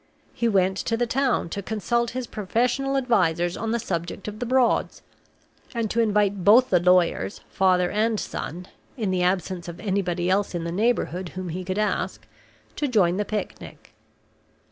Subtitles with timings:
[0.33, 4.47] He went to the town to consult his professional advisers on the subject of the
[4.47, 5.03] Broads,
[5.75, 8.67] and to invite both the lawyers, father and son
[8.97, 12.25] (in the absence of anybody else in the neighborhood whom he could ask),
[12.77, 13.93] to join the picnic.